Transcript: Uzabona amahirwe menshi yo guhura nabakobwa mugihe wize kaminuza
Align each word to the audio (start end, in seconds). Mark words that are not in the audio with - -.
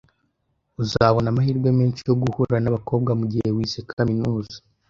Uzabona 0.83 1.27
amahirwe 1.29 1.69
menshi 1.79 2.01
yo 2.09 2.15
guhura 2.21 2.55
nabakobwa 2.59 3.11
mugihe 3.19 3.47
wize 3.55 3.79
kaminuza 3.91 4.55